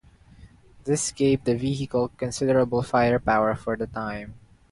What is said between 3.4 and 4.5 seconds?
for the time.